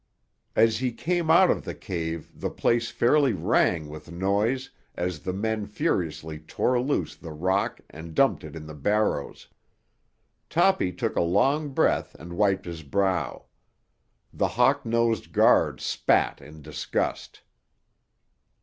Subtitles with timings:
[0.55, 5.31] As he came out of the cave the place fairly rang with noise as the
[5.31, 9.47] men furiously tore loose the rock and dumped it in the barrows.
[10.49, 13.45] Toppy took a long breath and wiped his brow.
[14.33, 17.43] The hawk nosed guard spat in disgust.